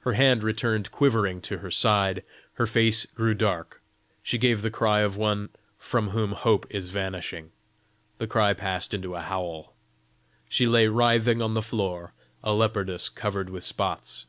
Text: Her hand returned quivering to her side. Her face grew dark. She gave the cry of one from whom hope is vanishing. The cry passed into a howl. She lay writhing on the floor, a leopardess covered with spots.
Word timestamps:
Her 0.00 0.14
hand 0.14 0.42
returned 0.42 0.90
quivering 0.90 1.40
to 1.42 1.58
her 1.58 1.70
side. 1.70 2.24
Her 2.54 2.66
face 2.66 3.06
grew 3.06 3.32
dark. 3.32 3.80
She 4.20 4.36
gave 4.36 4.60
the 4.60 4.72
cry 4.72 5.02
of 5.02 5.16
one 5.16 5.50
from 5.78 6.08
whom 6.10 6.32
hope 6.32 6.66
is 6.68 6.90
vanishing. 6.90 7.52
The 8.18 8.26
cry 8.26 8.54
passed 8.54 8.92
into 8.92 9.14
a 9.14 9.20
howl. 9.20 9.76
She 10.48 10.66
lay 10.66 10.88
writhing 10.88 11.40
on 11.40 11.54
the 11.54 11.62
floor, 11.62 12.12
a 12.42 12.52
leopardess 12.52 13.08
covered 13.08 13.50
with 13.50 13.62
spots. 13.62 14.26